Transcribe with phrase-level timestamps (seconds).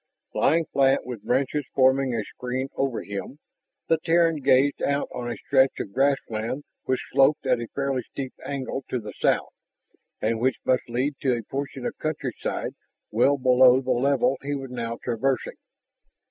[0.33, 3.37] Lying flat, with branches forming a screen over him,
[3.87, 8.33] the Terran gazed out on a stretch of grassland which sloped at a fairly steep
[8.43, 9.53] angle to the south
[10.19, 12.73] and which must lead to a portion of countryside
[13.11, 15.57] well below the level he was now traversing.